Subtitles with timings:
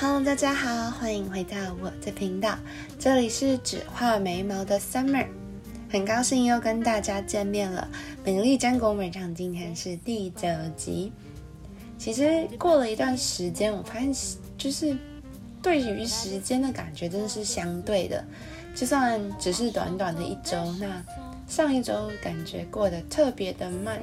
[0.00, 2.56] Hello，大家好，欢迎回到我的频道，
[2.98, 5.26] 这里是只画眉毛的 Summer，
[5.90, 7.88] 很高兴又跟大家见面了。
[8.24, 11.12] 美丽战国美场今天是第九集。
[11.98, 14.12] 其实过了一段时间，我发现
[14.56, 14.96] 就是
[15.60, 18.24] 对于时间的感觉真的是相对的，
[18.72, 21.04] 就算只是短短的一周，那
[21.48, 24.00] 上一周感觉过得特别的慢。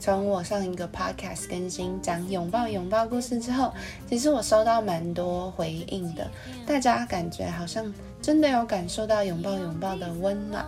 [0.00, 3.70] 从我上一个 podcast 更新讲拥抱拥抱故事之后，
[4.08, 6.26] 其实我收到蛮多回应的，
[6.66, 10.64] 大家感觉好像真的有感受到拥抱拥抱的温暖，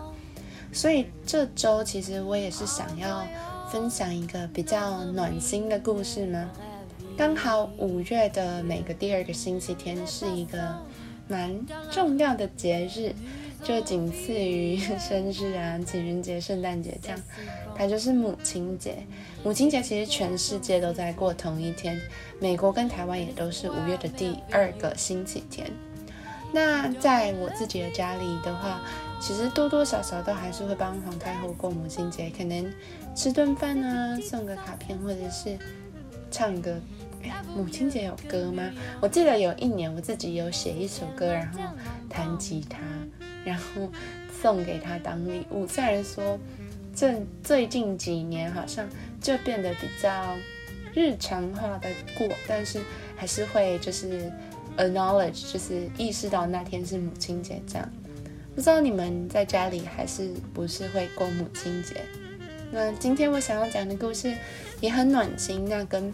[0.70, 3.26] 所以这周其实我也是想要
[3.70, 6.50] 分享一个比较暖心的故事嘛。
[7.16, 10.76] 刚好五月的每个第二个星期天是一个
[11.26, 11.58] 蛮
[11.90, 13.14] 重要的节日。
[13.64, 17.18] 就仅次于生日啊、情人节、圣诞节这样，
[17.74, 18.98] 它就是母亲节。
[19.44, 22.00] 母亲节其实全世界都在过同一天，
[22.40, 25.70] 美国跟台湾也都是五月的第二个星期天。
[26.52, 28.80] 那在我自己的家里的话，
[29.20, 32.72] 其实多多少少都还是会帮皇太后过母亲节，可能
[33.14, 35.58] 吃顿饭啊，送个卡片，或者是
[36.30, 36.78] 唱歌。
[37.56, 38.70] 母亲节有歌吗？
[39.00, 41.60] 我记得有一年我自己有写一首歌，然后
[42.08, 42.78] 弹吉他。
[43.44, 43.90] 然后
[44.40, 45.66] 送给他当礼物。
[45.66, 46.38] 虽然说
[46.94, 48.88] 这最近几年好像
[49.20, 50.36] 就变得比较
[50.94, 52.80] 日常化的过，但是
[53.16, 54.30] 还是会就是
[54.76, 57.90] acknowledge，就是意识到那天是母亲节这样。
[58.54, 61.96] 不知道你们在家里还是不是会过母亲节？
[62.70, 64.34] 那今天我想要讲的故事
[64.80, 66.12] 也很暖心，那跟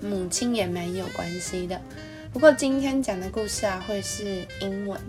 [0.00, 1.80] 母亲也蛮有关系的。
[2.32, 5.00] 不过今天讲的故事啊，会是英文。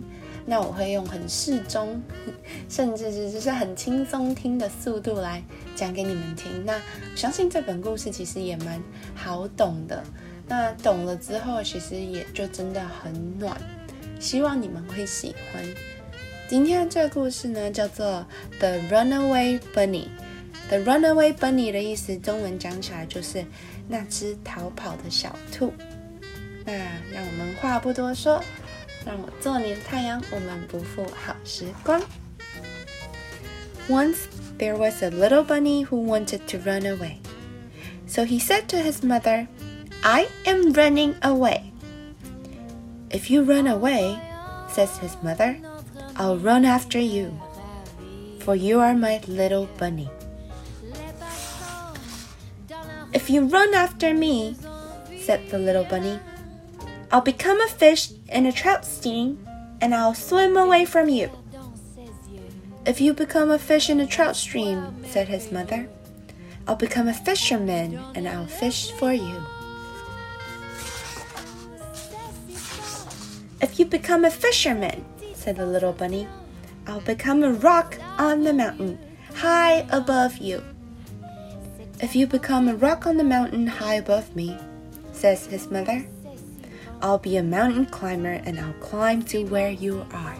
[0.49, 2.01] 那我会用很适中，
[2.69, 5.43] 甚至是就是很轻松听的速度来
[5.75, 6.65] 讲给你们听。
[6.65, 6.79] 那
[7.17, 8.81] 相信这本故事其实也蛮
[9.13, 10.01] 好懂的。
[10.47, 13.59] 那懂了之后，其实也就真的很暖。
[14.21, 15.61] 希望你们会喜欢。
[16.47, 18.25] 今天的这个故事呢，叫做
[18.57, 20.05] 《The Runaway Bunny》。
[20.69, 23.45] The Runaway Bunny 的意思，中文讲起来就是
[23.89, 25.73] 那只逃跑的小兔。
[26.65, 26.71] 那
[27.13, 28.41] 让我们话不多说。
[29.04, 32.00] 让我做你的太阳，我们不负好时光。
[33.88, 34.26] Once
[34.58, 37.18] there was a little bunny who wanted to run away.
[38.06, 39.48] So he said to his mother,
[40.02, 41.72] I am running away.
[43.10, 44.16] If you run away,
[44.68, 45.56] says his mother,
[46.16, 47.32] I'll run after you,
[48.40, 50.08] for you are my little bunny.
[53.12, 54.56] If you run after me,
[55.18, 56.18] said the little bunny,
[57.11, 59.45] I'll become a fish in a trout stream
[59.79, 61.31] and I'll swim away from you.
[62.85, 65.87] If you become a fish in a trout stream, said his mother,
[66.67, 69.41] I'll become a fisherman and I'll fish for you.
[73.61, 76.27] If you become a fisherman, said the little bunny,
[76.85, 78.99] I'll become a rock on the mountain,
[79.33, 80.63] high above you.
[82.01, 84.57] If you become a rock on the mountain high above me,
[85.13, 86.05] says his mother,
[87.01, 90.35] I'll be a mountain climber and I'll climb to where you are.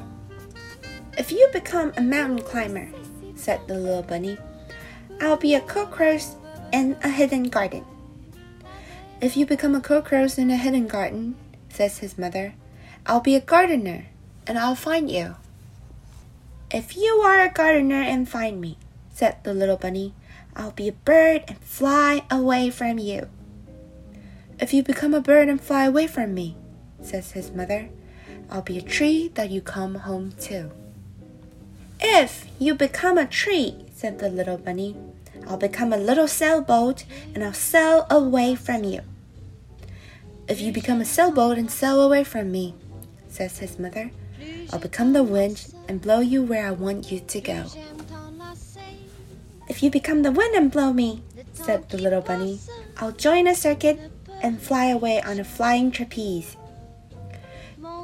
[1.18, 2.90] If you become a mountain climber,
[3.36, 4.38] said the little bunny,
[5.22, 6.24] I'll be a cockroach
[6.72, 7.86] in a hidden garden.
[9.22, 11.36] If you become a cockroach in a hidden garden,
[11.70, 12.54] says his mother,
[13.06, 14.08] I'll be a gardener
[14.46, 15.36] and I'll find you.
[16.72, 18.78] If you are a gardener and find me,
[19.14, 20.14] said the little bunny,
[20.56, 23.30] I'll be a bird and fly away from you.
[24.60, 26.58] If you become a bird and fly away from me,
[27.02, 27.90] says his mother,
[28.50, 30.72] I'll be a tree that you come home to.
[32.00, 34.96] If you become a tree, said the little bunny,
[35.48, 39.02] I'll become a little sailboat and I'll sail away from you.
[40.48, 42.74] If you become a sailboat and sail away from me,
[43.28, 44.10] says his mother,
[44.74, 47.66] I'll become the wind and blow you where I want you to go.
[49.70, 51.22] If you become the wind and blow me,
[51.54, 52.60] said the little bunny,
[52.98, 54.00] I'll join a circuit
[54.42, 56.56] and fly away on a flying trapeze.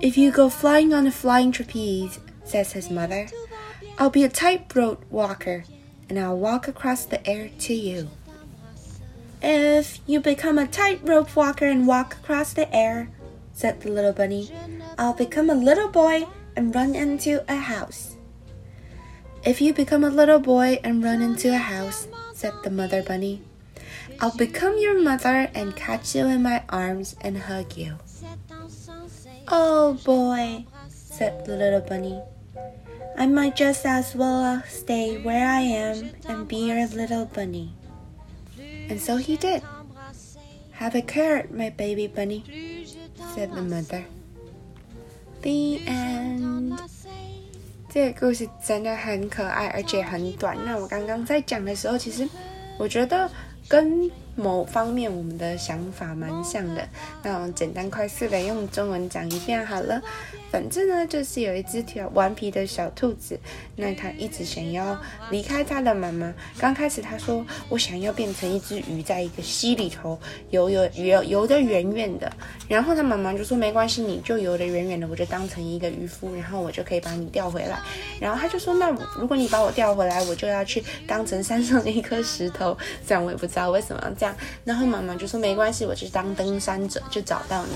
[0.01, 3.27] If you go flying on a flying trapeze, says his mother,
[3.97, 5.63] I'll be a tightrope walker
[6.09, 8.09] and I'll walk across the air to you.
[9.41, 13.09] If you become a tightrope walker and walk across the air,
[13.53, 14.51] said the little bunny,
[14.97, 18.15] I'll become a little boy and run into a house.
[19.43, 23.41] If you become a little boy and run into a house, said the mother bunny,
[24.20, 27.98] I'll become your mother and catch you in my arms and hug you.
[29.48, 32.20] Oh boy, said the little bunny.
[33.16, 37.74] I might just as well stay where I am and be your little bunny.
[38.88, 39.62] And so he did.
[40.72, 42.44] Have a care, my baby bunny,"
[43.34, 44.04] said the mother.
[45.42, 46.78] The end.
[47.90, 50.56] 这个故事真的很可爱，而且很短。
[50.64, 52.28] 那我刚刚在讲的时候，其实
[52.78, 53.28] 我觉得
[53.67, 56.87] 跟某方面我们的想法蛮像的。
[57.23, 60.01] 那我简单快速的用中文讲一遍好了。
[60.53, 61.83] 反正呢，就是有一只
[62.13, 63.39] 顽皮的小兔子，
[63.75, 64.95] 那它一直想要
[65.31, 66.31] 离开它的妈妈。
[66.59, 70.15] 刚开始它说：“我想要变成一只鱼，在一个溪里头
[70.51, 72.31] 游游游游得远远的。”
[72.69, 77.79] 然后它妈妈就说：“没关系，你就游得远远的，我就当成一个渔夫，然后我就可以把你钓回来。”
[78.21, 82.77] 然后他就说：“那如果你把我钓回来，我就要去当成山上的一颗石头。”
[83.07, 84.35] 这样我也不知道为什么要这样。
[84.63, 87.71] 然后妈妈就说：“没关系，我就当登山者，就找到你。”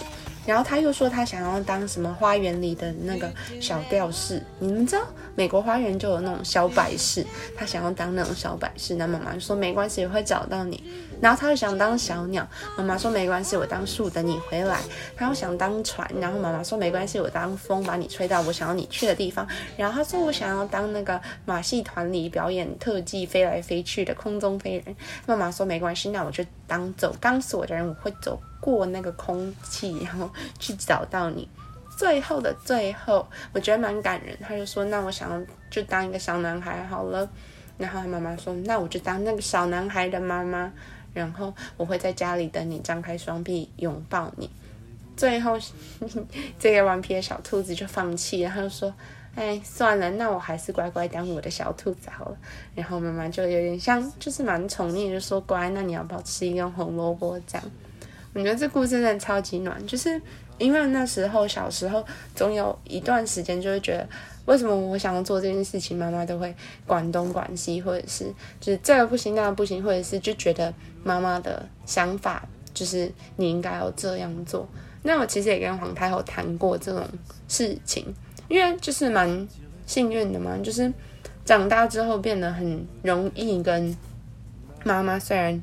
[0.48, 3.30] 然后他又说他想要当什么花园里的那个
[3.60, 5.06] 小吊饰，你们知道
[5.36, 7.24] 美国花园就有那种小摆饰，
[7.56, 8.96] 他想要当那种小摆饰。
[8.96, 10.82] 那妈妈就说没关系，会找到你。
[11.22, 12.48] 然后他又想当小鸟，
[12.78, 14.80] 妈妈说没关系，我当树等你回来。
[15.16, 19.48] 他又想当船，然后妈妈说没关系，我当风把你吹到我想要你去的地方。
[19.76, 24.96] 然后他说我想要当那个马戏团里表演特技飞来飞去的空中飞人。
[25.26, 28.40] 妈妈说没关系，那我就当走钢索的人，我会走。
[28.60, 30.30] 过那个空气，然后
[30.60, 31.48] 去找到你。
[31.96, 34.36] 最后的最后，我觉得蛮感人。
[34.42, 35.40] 他就说：“那我想要
[35.70, 37.30] 就当一个小男孩好了。”
[37.78, 40.74] 然后他妈妈说：“那我就当那个小男孩的妈妈，
[41.18, 44.50] 然后我会在家里等你，张开双臂拥抱你。”
[45.18, 45.58] 最后，
[46.60, 48.94] 这个顽皮的小兔子就放弃，然后说
[49.34, 52.38] ：“哎，算了，那我还是乖乖当我的小兔子好了。”
[52.76, 57.72] 然后妈妈就有点像，就是蛮宠溺，就说：“乖，那你要不要吃一根红萝卜？”这样。
[58.34, 60.22] 我觉得这故事真的超级暖，就是
[60.58, 62.06] 因为那时候小时候
[62.36, 64.08] 总有一段时间就会觉得，
[64.46, 66.54] 为什么我想要做这件事情，妈妈都会
[66.86, 68.26] 管东管西，或者是
[68.60, 70.74] 就是这个不行那个不行，或者是就觉得
[71.04, 74.68] 妈妈的想法就是你应该要这样做。
[75.04, 77.06] 那我其实也跟皇太后谈过这种
[77.48, 78.14] 事情，
[78.48, 79.48] 因为就是蛮
[79.86, 80.92] 幸运的嘛，就是
[81.46, 83.96] 长大之后变得很容易跟
[84.84, 85.62] 妈妈虽然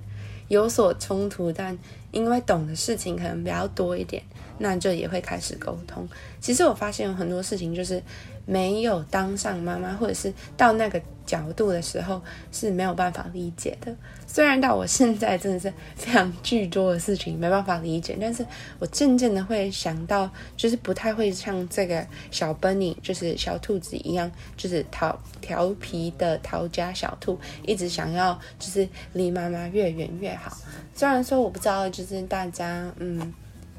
[0.49, 1.76] 有所冲突，但
[2.11, 4.23] 因为懂的事情可能比较多一点，
[4.59, 6.09] 那就也会开始沟通。
[6.41, 8.03] 其实我发现有很多事情就是
[8.47, 12.21] 没有当上妈妈，或者是到那个角度的时候
[12.53, 13.95] 是没有办法理解的。
[14.27, 18.45] 虽然到我现在真的是非常巨多的事情没办法理解，但是
[18.79, 30.57] 我渐渐的会想到，就是不太会像这个小 bunny，就是小兔子一样，就是调调皮的逃家小兔，一直想要就是离妈妈越远越好。
[30.95, 33.33] 虽然说我不知道，就是大家嗯，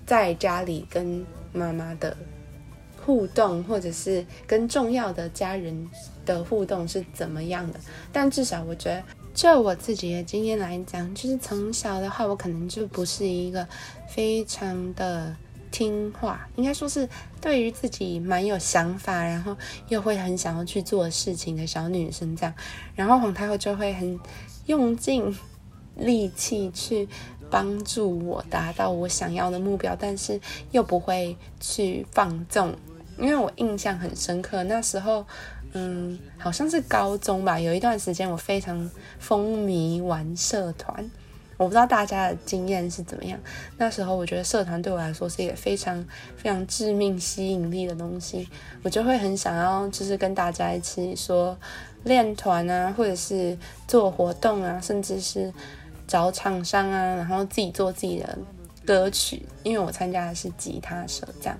[0.06, 2.16] 在家里跟妈妈的
[3.04, 5.90] 互动，或者是跟重要的家人
[6.26, 7.80] 的互动是怎么样的，
[8.12, 9.04] 但至少我觉得，
[9.34, 13.68] 就我自己的经验来讲，就是从小的话，我可能就不是一个
[14.08, 15.36] 非常的
[15.72, 17.08] 听话，应该说是
[17.42, 19.56] 对于自己蛮有想法，然后
[19.88, 22.54] 又会很想要去做事情的小女生这样，
[22.96, 24.20] 然后皇太后就会很
[24.66, 25.36] 用尽。
[25.98, 27.08] 力气去
[27.50, 30.40] 帮助我达到我想要的目标，但是
[30.72, 32.76] 又不会去放纵，
[33.18, 34.64] 因为我印象很深刻。
[34.64, 35.26] 那时候，
[35.74, 38.90] 嗯，好像是高中吧，有一段时间我非常
[39.20, 41.10] 风靡玩社团。
[41.58, 43.40] 我不知道大家的经验是怎么样。
[43.78, 48.50] 那时候我觉得社团对我来说是一个非常非常致命吸引力的东西，
[48.84, 51.58] 我就会很想要，就是跟大家一起说
[52.04, 55.54] 练团啊，或者是做活动啊，甚至是。
[56.08, 58.38] 找厂商啊，然后自己做自己的
[58.86, 61.58] 歌曲，因为我参加的是吉他社这样。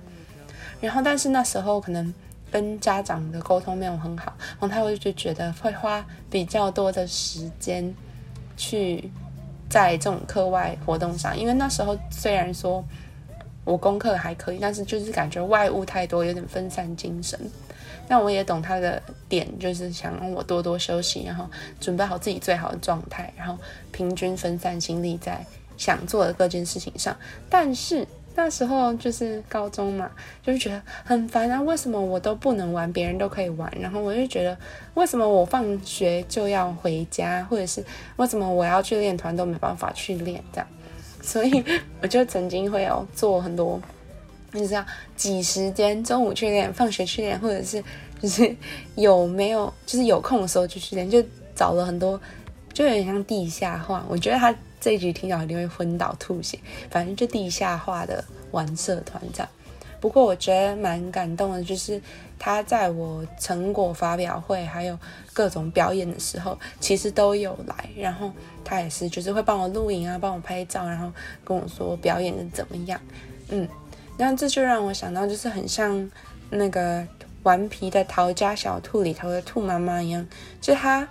[0.80, 2.12] 然后，但是那时候可能
[2.50, 7.94] 跟家长的沟通没有很好，然后他会就觉得会花比较多的时间
[8.56, 9.10] 去
[9.68, 12.84] 在这种课外活动上，因为那时候虽然说
[13.64, 17.40] 我功课还可以，但是就是感觉外物太多，有点分散精神。
[18.08, 21.48] 那我也懂他的点，就是想让我多多休息，然后
[21.80, 23.58] 准备好自己最好的状态，然后
[23.92, 25.44] 平均分散精力在
[25.76, 27.16] 想做的各件事情上。
[27.50, 30.10] 但是那时候就是高中嘛，
[30.42, 33.72] 就是觉得很烦啊，为什么我都不能玩，别人都可以玩？
[33.80, 34.56] 然后我就觉得，
[34.94, 37.84] 为什么我放学就要回家，或者是
[38.16, 40.68] 为什么我要去练团都没办法去练这样？
[41.22, 41.64] 所以
[42.00, 43.80] 我就曾经会有做很多。
[44.58, 44.84] 就是要
[45.16, 47.82] 挤时间，中午去练，放学去练，或者是
[48.20, 48.56] 就是
[48.94, 51.22] 有没有就是有空的时候就去练，就
[51.54, 52.20] 找了很多，
[52.72, 54.04] 就有点像地下化。
[54.08, 56.58] 我觉得他这一局听到一定会昏倒吐血。
[56.90, 59.48] 反正就地下化的玩社团这样，
[60.00, 62.00] 不过我觉得蛮感动的，就是
[62.38, 64.98] 他在我成果发表会还有
[65.32, 67.88] 各种表演的时候，其实都有来。
[67.96, 68.30] 然后
[68.64, 71.10] 他也是，就是会帮我录影啊，帮我拍照，然后
[71.44, 73.00] 跟我说表演的怎么样。
[73.48, 73.66] 嗯，
[74.18, 76.10] 那这就让我想到，就是很像
[76.50, 77.00] 那个
[77.42, 80.26] 《顽皮的逃家小兔》里头的兔妈妈一样，
[80.60, 81.08] 就他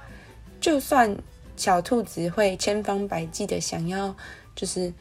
[0.60, 1.16] 就算
[1.56, 4.16] 小兔子会千方百计的想要，
[4.56, 4.94] 就是。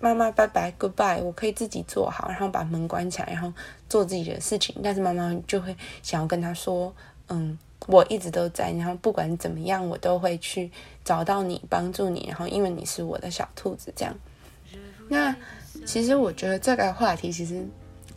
[0.00, 3.52] 妈妈，拜拜，goodbye，我可以自己做好，然后把门关起来，然后
[3.88, 4.76] 做自己的事情。
[4.80, 6.94] 但是妈妈就会想要跟他说
[7.26, 10.70] ：“嗯，我一直都在，然后不管怎么样，我都会去
[11.02, 12.26] 找到你，帮助你。
[12.28, 14.14] 然后因为你是我的小兔子，这样。”
[15.10, 15.34] 那
[15.86, 17.66] 其实我觉得这个话题其实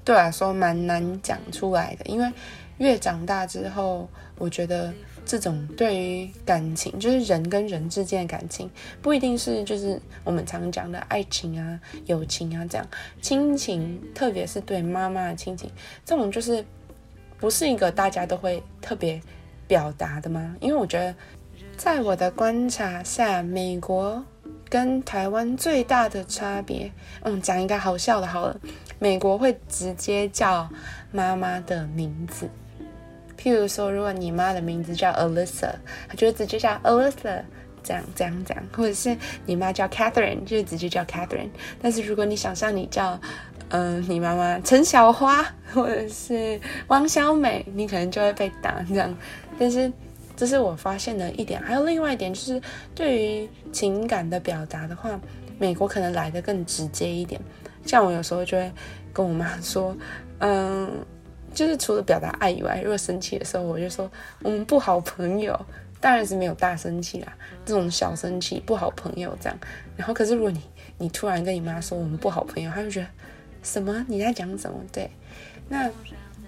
[0.03, 2.32] 对我来说蛮难讲出来的，因为
[2.77, 4.94] 越长大之后，我觉得。
[5.24, 8.70] 这种对于感情，就是人跟人之间的感情，
[9.03, 12.86] 不一定是就是我们常讲的爱情啊、友情啊这样，
[13.22, 15.70] 亲情，特别是对妈妈的亲情，
[16.03, 16.65] 这种就是
[17.38, 19.22] 不是一个大家都会特别
[19.68, 20.56] 表达的吗？
[20.60, 21.15] 因为我觉得，
[21.77, 24.25] 在我的观察下，美国
[24.71, 26.89] 跟台湾最大的差别，
[27.23, 28.57] 嗯，讲一个好笑的，好了，
[28.99, 30.69] 美国会直接叫
[31.11, 32.49] 妈妈的名字。
[33.37, 35.73] 譬如说，如果你妈的名字叫 Alyssa，
[36.07, 37.41] 她就直接叫 Alyssa，
[37.83, 41.49] 这样这样这样；或者是你妈叫 Catherine，就直接叫 Catherine。
[41.81, 43.19] 但是如果你想象你叫，
[43.71, 49.13] 嗯，你妈妈陈小花，或者是王小美，你可能就会被打这样。
[49.59, 49.91] 但是
[50.41, 51.62] 这是我发现的一点。
[51.62, 52.60] 还有另外一点，就是
[52.95, 55.19] 对于情感的表达的话，
[55.60, 57.39] 美国可能来的更直接一点。
[57.86, 58.71] 像我有时候就会
[59.13, 59.95] 跟我妈说，
[60.39, 60.89] 嗯。
[61.53, 64.10] 就是除了表达爱以外，如果生气的时候，我就说
[64.41, 65.60] 我们不好朋友，
[66.00, 67.33] 当然是没有大生气啦，
[67.65, 69.60] 这种小生气不好朋友这样。
[69.98, 70.62] 然后可是如果你
[70.98, 73.07] 你突然跟你妈说我们不好朋友，她就觉得
[73.63, 74.77] 什么你在讲什么？
[74.93, 75.12] 对，
[75.67, 75.91] 那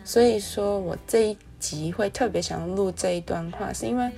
[0.06, 4.12] 所以说我这一集会特别想要录这一段话，是因为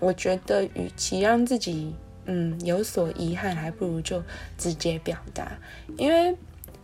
[0.00, 4.22] 我觉得与其让自己嗯有所遗憾，还不如就
[4.56, 5.52] 直接表达，
[5.98, 6.36] 因为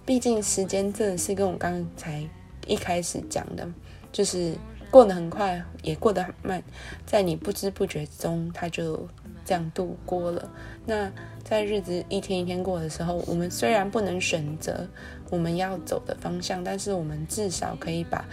[0.04, 2.28] 毕竟时间真的是跟我刚才。
[2.68, 3.68] 一开始讲的，
[4.12, 4.54] 就是
[4.88, 6.62] 过得很快，也过得很慢，
[7.04, 9.08] 在你不知不觉中，它就
[9.44, 10.48] 这样度过了。
[10.86, 11.10] 那
[11.42, 14.86] 在日子一天一天过的时候，我们虽然不能选择
[15.28, 18.24] 我们要走的方向，但是我们至少可以把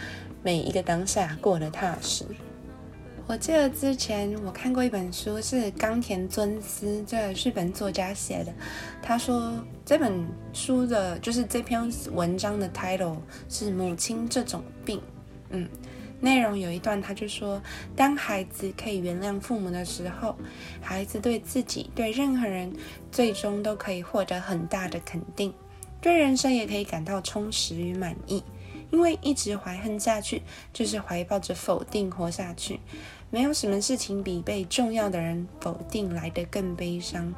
[0.43, 2.25] 每一个当下过得踏实。
[3.27, 8.51] 我记得之前我看过一本书，是冈田尊司这日本作家写的。
[9.03, 9.53] 他说
[9.86, 13.17] 这本书的就是这篇文章的 title
[13.48, 14.98] 是《母亲这种病》。
[15.51, 15.69] 嗯，
[16.19, 17.62] 内容有一段他就说，
[17.96, 20.36] 当孩子可以原谅父母的时候，
[20.81, 22.74] 孩子对自己、对任何人，
[23.12, 25.53] 最终都可以获得很大的肯定，
[26.01, 28.43] 对人生也可以感到充实与满意。
[28.91, 30.41] 因为一直怀恨下去，
[30.74, 32.79] 就是怀抱着否定活下去。
[33.31, 37.31] 没有什么事情比被重要的人否定来得更悲伤。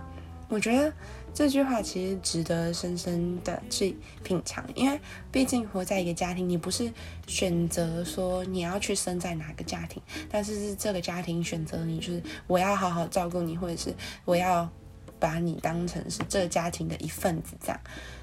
[0.47, 0.93] 我觉得
[1.33, 4.99] 这句话其实值得深深的去品尝，因为
[5.31, 6.91] 毕竟活在一个家庭，你不是
[7.27, 13.93] 选择说你要去生在哪个家庭，但是是这个家庭选择你，就是我要好好照顾你，或者是
[14.23, 14.69] 我要
[15.19, 17.79] 把你当成是这个家庭的一份子这样。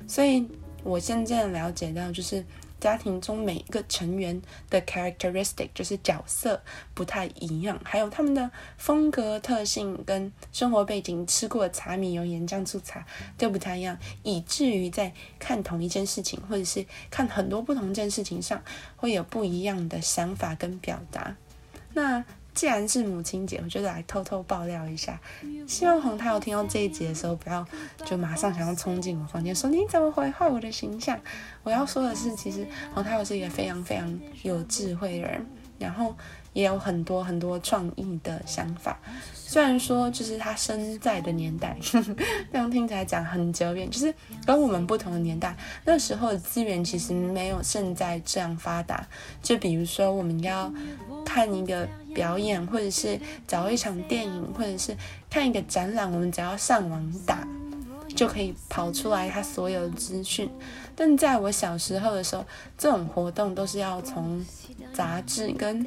[0.06, 0.46] 所以
[0.82, 2.42] 我渐渐了解到，就是。
[2.80, 6.62] 家庭中每一个成员的 characteristic 就是角色
[6.94, 13.06] 不太一样，还有他们的风格特性跟生活背景、吃过的茶米油盐酱醋茶
[13.36, 18.62] 都不太一样，以至于在看同一件事情，或者是看很多不同件事情上，
[18.96, 21.36] 会有不一样的想法跟表达。
[21.94, 22.24] 那
[22.58, 25.16] 既然是母亲节，我就来偷偷爆料一下。
[25.68, 27.64] 希望洪太有听到这一集的时候，不要
[28.04, 31.16] 就马上想要冲进我房间说你怎么毁坏我的形象。
[31.62, 35.46] 我要说的是，其实洪太是一个非常非常有智慧的人，
[35.78, 36.12] 然后
[36.52, 38.98] 也有很多很多创意的想法。
[39.32, 44.12] 虽然说就是他生在的年代， 这样听起来讲很久远，就是
[44.44, 49.06] 跟我们不同的年代，那时候的资源其实没有现在这样发达。
[49.40, 50.70] 就比如说我们要
[51.38, 51.88] 看一个。
[52.14, 54.96] 表演，或者是找一场电影，或者是
[55.30, 57.46] 看一个展览，我们只要上网打，
[58.16, 60.50] 就可以跑出来他所有的资讯。
[60.96, 62.44] 但在我小时候的时候，
[62.76, 64.44] 这种活动都是要从
[64.92, 65.86] 杂志跟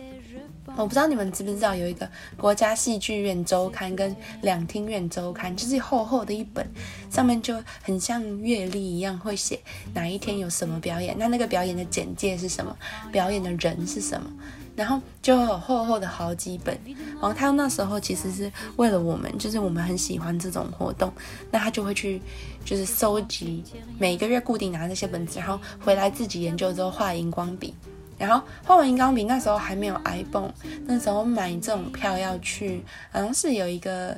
[0.78, 6.66] 我不知道你们知不知道有一个国家戏剧院周刊跟两厅院周刊，就是厚厚的一本，
[7.10, 9.60] 上面就很像月历一样，会写
[9.94, 12.74] 哪一天有什么表演，那那个表演的简介是什么，
[13.12, 14.32] 表演的人是什么，
[14.82, 16.78] 然后就有厚厚的好几本。
[16.88, 21.14] 然后他那时候其实是为了我们，就是我们很喜欢这种活动，
[21.52, 22.20] 那他就会去
[22.66, 23.64] 就是收集
[24.00, 27.74] 每个月固定拿这些本子，然后回来自己研究之后画荧光笔。
[28.18, 30.52] 然后画完荧光笔，那时候还没有 iPhone，
[30.86, 34.16] 那时候买这种票要去，好像是有一个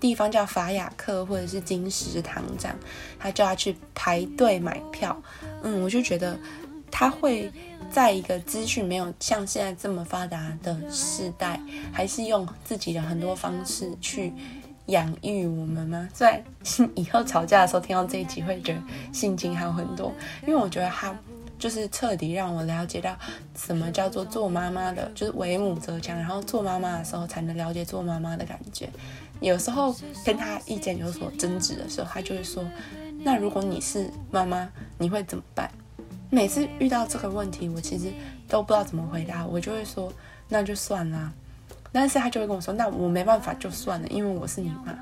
[0.00, 2.76] 地方叫法雅克或者是金石堂这样，
[3.16, 5.16] 他就要去排队买票。
[5.62, 6.36] 嗯，我就觉得
[6.90, 7.48] 他会
[7.90, 11.60] 在一个资讯没有像现在这么发达的时代，
[11.92, 14.32] 还是用自己的很多方式去
[14.86, 16.08] 养育我们吗？
[16.12, 16.42] 虽然
[16.94, 18.80] 以后吵架的时候听到这一集会觉得
[19.12, 20.12] 心情好很多，
[20.46, 21.16] 因为我觉得他。
[21.56, 23.16] 就是彻底让我了解到
[23.56, 26.14] 什么叫做做妈妈的，就是为母则强。
[26.14, 28.90] 然后做妈妈的时候才能了解做妈妈的感觉。
[29.40, 29.94] 有时候
[30.26, 32.62] 跟他意见有所争执的时候，他就会说
[33.22, 35.70] ：“那如果你是妈妈，你会怎么办？”
[36.34, 38.12] 每次遇到这个问题，我其实
[38.48, 40.12] 都不知道怎么回答，我就会说
[40.48, 41.32] ：“那就算啦。”
[41.92, 44.92] 但是他就会跟我说：“那我没办法，就算了，因为我是你妈。”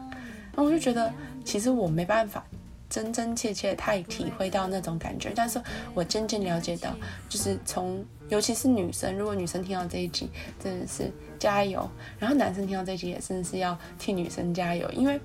[0.55, 1.11] 那我就觉得，
[1.45, 2.45] 其实我没办法。
[2.91, 5.59] 真真切切太体会到那种感觉，但是
[5.95, 6.95] 我渐渐了解到，
[7.27, 10.29] 就是从尤其是女生，如果女生听到这一集，
[10.63, 11.81] 真的是加油；
[12.19, 14.87] 然后男生听到这一集，也真的是要替女生加油。
[14.93, 15.19] 因为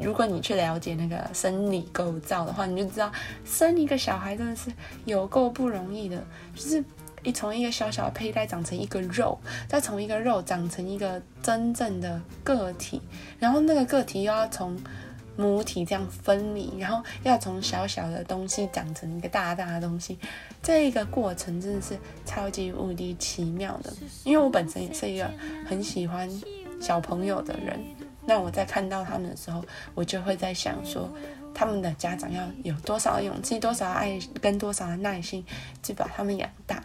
[0.00, 3.10] 如果你去了解那个生理构造的话，你就知道
[3.44, 4.70] 生一个小孩真的是
[5.04, 6.22] 有够不容易的，
[6.54, 6.84] 就是
[7.22, 9.38] 一从一个小小的胚胎长成一个肉，
[9.68, 13.00] 再从一个肉长成一个真正的个体，
[13.38, 14.76] 然后那个个体又要从。
[15.38, 20.18] 母体这样分离，然后要从小小的东西长成一个大大的东西，
[20.62, 23.92] 这个过程真的是超级无敌奇妙的。
[24.24, 25.30] 因为我本身也是一个
[25.66, 26.26] 很喜欢
[26.80, 27.78] 小朋友的人，
[28.26, 29.64] 那我在看到他们的时候，
[29.94, 31.08] 我就会在想说，
[31.54, 35.44] 他们的家长要有多少勇气、多少爱跟多少的耐心
[35.82, 36.82] 去把他们养大。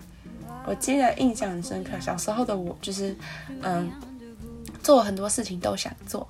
[0.65, 3.15] 我记得印象很深刻，小时候的我就是，
[3.61, 3.91] 嗯，
[4.83, 6.27] 做很多事情都想做。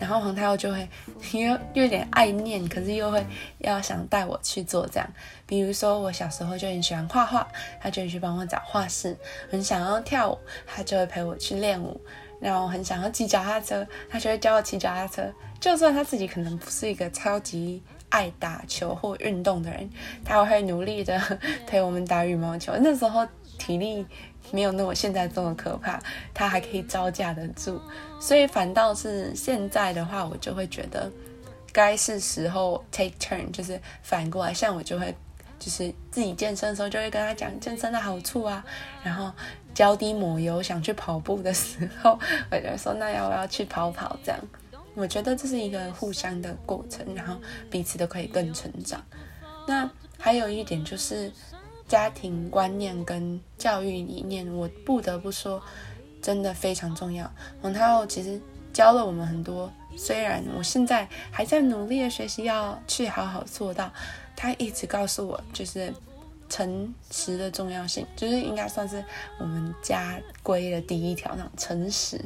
[0.00, 0.88] 然后黄太后就会
[1.32, 3.24] 又有点爱念，可是又会
[3.58, 5.08] 要想带我去做这样。
[5.44, 7.46] 比如说我小时候就很喜欢画画，
[7.80, 9.12] 他就去帮我找画室；
[9.50, 12.00] 很想要跳舞，他就会陪我去练舞。
[12.40, 15.22] 然后很想要骑脚踏车，他就会教我骑脚踏车。
[15.60, 19.90] 就算他自己可能不是一个超级爱打球或运动的人，
[20.24, 21.20] 他也会努力的
[21.66, 22.72] 陪 我们打羽毛球。
[22.80, 23.26] 那时候
[23.58, 24.06] 体力。
[24.50, 26.00] 没有那么现在这么可怕，
[26.32, 27.78] 他还可以招架得住，
[28.18, 31.12] 所以反倒是现在的话，我就会觉得
[31.70, 35.14] 该是时候 take turn，就是反过来，像我就会
[35.58, 38.64] 就是自己健身的时候，就会跟他讲健身的好处啊，
[39.02, 39.30] 然后
[39.78, 42.18] 脚底抹油想去跑步的时候，
[42.50, 44.40] 我就说那要不要去跑跑这样？
[44.96, 47.36] 我觉得这是一个互相的过程，然后
[47.70, 49.00] 彼此都可以更成长。
[49.68, 49.88] 那
[50.18, 51.30] 还有一点就是。
[51.86, 55.62] 家庭观念跟教育理念，我不得不说，
[56.20, 57.32] 真的非常重要。
[57.62, 58.38] 王太后其实
[58.74, 63.90] 教了我们很多，虽然我现在还在努力的学习，要去好好做到。
[64.36, 65.90] 他一直告诉我，就是
[66.48, 69.04] 诚实的重要性，就是应该算是
[69.38, 72.20] 我们家规的第一条，那种诚实。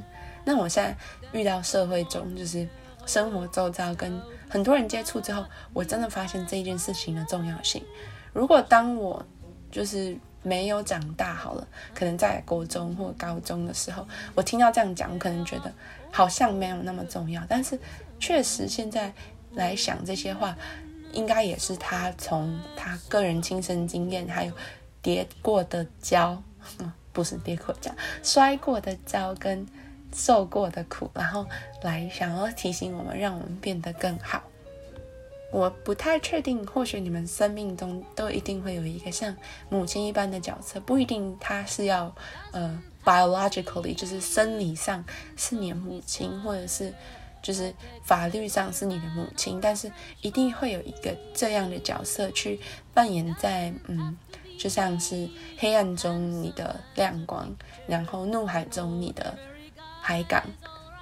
[0.44, 0.96] 那我现在
[1.38, 2.66] 遇到社会中，就是
[3.06, 7.84] 生活周遭跟很多人接触之后，我真的发现这件事情的重要性。
[8.32, 9.24] 如果当我
[9.70, 15.72] 就是没有长大好了，可能在国中或高中的时候，我听到这样讲，我可能觉得
[16.10, 17.42] 好像没有那么重要。
[17.48, 17.78] 但是
[18.18, 19.12] 确实现在
[19.52, 20.56] 来想这些话，
[21.12, 24.52] 应该也是他从他个人亲身经验，还有
[25.00, 26.42] 跌过的跤，
[27.12, 29.66] 不是跌过跤，摔过的跤跟
[30.14, 31.46] 受过的苦，然后
[31.82, 34.42] 来想要提醒我们，让我们变得更好。
[35.50, 39.36] 我不太确定，或许你们生命中都一定会有一个像
[39.68, 42.14] 母亲一般的角色，不一定她是要
[42.52, 45.04] 呃 biologically 就是生理上
[45.36, 46.94] 是你的母亲，或者是
[47.42, 47.74] 就是
[48.04, 52.60] 法律上是你的母亲，但是一定会有一个这样的角色去
[52.94, 54.16] 扮演在嗯，
[54.58, 55.28] 就像是
[55.58, 57.54] 黑暗中你的亮光，
[57.86, 59.36] 然后怒海中你的
[60.00, 60.42] 海港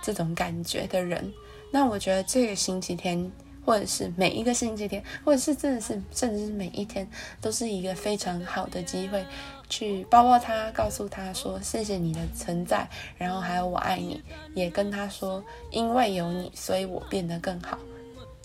[0.02, 1.32] 这种感觉的人。
[1.70, 3.30] 那我觉得这个星期天。
[3.62, 7.06] 或者是每一个星期天，或者是真的是，甚至是每一天，
[7.42, 9.24] 都是一个非常好的机会，
[9.70, 14.22] 去抱抱他，告诉他说谢谢你的存在，然后还有我爱你，
[14.54, 17.78] 也跟他说因为有你，所以我变得更好。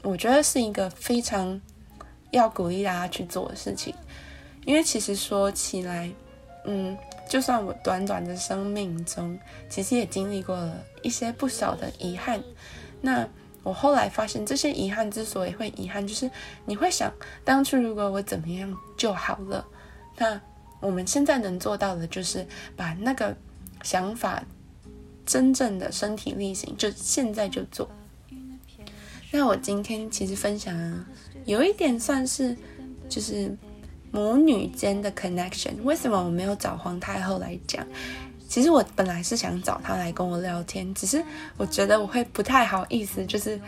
[0.04, 1.60] 我觉得是一个非常
[2.32, 3.94] 要鼓励大家去做的事情，
[4.64, 6.10] 因为其实说起来，
[6.64, 6.96] 嗯，
[7.28, 12.42] 就算我短短的生命中，其实也经历过了一些不少的遗憾。
[13.02, 13.28] 那
[13.64, 16.30] 我后来发现，这些遗憾之所以会遗憾，就是
[16.66, 17.12] 你会想，
[17.44, 19.66] 当初如果我怎么样就好了。
[20.18, 20.40] 那
[20.86, 22.46] 我们现在能做到的，就是
[22.76, 23.36] 把那个
[23.82, 24.44] 想法
[25.26, 27.90] 真正的身体力行，就现在就做。
[29.32, 30.74] 那我今天其实分享
[31.46, 32.56] 有一点算是，
[33.10, 33.58] 就是
[34.12, 35.82] 母女间的 connection。
[35.84, 37.86] 为什么我没有找皇太后来讲？
[38.48, 41.22] 其实我本来是想找她来跟我聊天，只是
[41.58, 43.60] 我觉得我会不太好意思，就是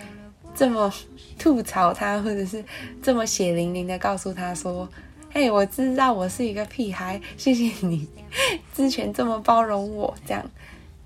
[0.55, 0.93] 这么
[1.39, 2.63] 吐槽她，或者是
[3.01, 4.87] 这么血淋淋的告诉她说
[5.29, 8.07] ：“嘿，我知道我是一个屁孩，谢谢你
[8.73, 10.49] 之前这么包容我。”这样。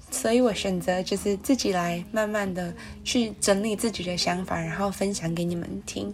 [0.10, 6.14] 所以我选择就是自己来慢慢的去整理自己的想法，然后分享给你们听。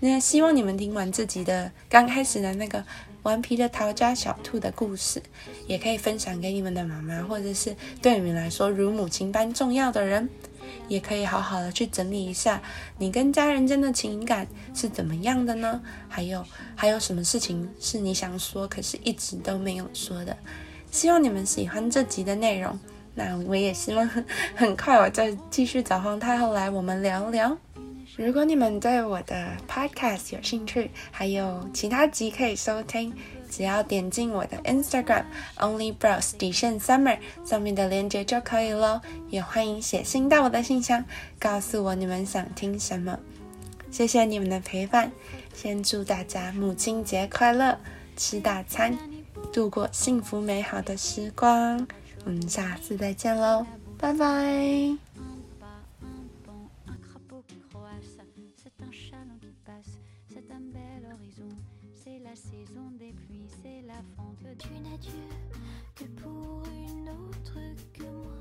[0.00, 2.82] 那希望你们听完自己的刚开始的那个
[3.22, 5.22] 顽皮的逃家小兔的故事，
[5.66, 10.28] 也可以分享给你们的妈妈，或者是对你们来说如母亲般重要的人，
[10.88, 12.60] 也可以好好的去整理一下
[12.98, 15.80] 你跟家人间的情感是怎么样的呢？
[16.08, 20.36] 还有还有什么事情是你想说，可是一直都没有说的？
[20.90, 22.78] 希望你们喜欢这集的内容。
[23.16, 24.08] 那我也希望
[24.56, 27.56] 很快我再继续找皇太后来我们聊聊。
[28.16, 33.12] 如果你们对我的 podcast 有兴趣，还有其他集可以收听，
[33.54, 35.24] 只要点进我的 Instagram
[35.58, 39.00] only browse 底线 summer 上面的链接就可以喽。
[39.28, 41.04] 也欢迎写信到我的信箱，
[41.38, 43.16] 告诉我你们想听什么。
[43.92, 45.12] 谢谢你们的陪伴，
[45.54, 47.78] 先祝大家母亲节快乐，
[48.16, 48.98] 吃大餐，
[49.52, 51.86] 度过幸福美好的时光。
[52.24, 53.64] 我们下次再见喽，
[53.96, 55.13] 拜拜。
[64.58, 65.28] d'une adieu,
[65.94, 67.58] que pour une autre
[67.92, 68.33] que moi.